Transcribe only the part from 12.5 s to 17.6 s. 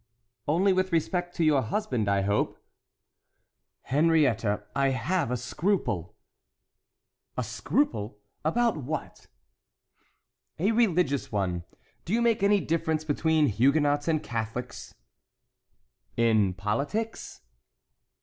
difference between Huguenots and Catholics?" "In politics?"